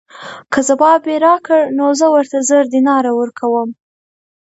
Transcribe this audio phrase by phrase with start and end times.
[0.51, 3.69] که ځواب یې راکړ نو زه ورته زر دیناره ورکووم.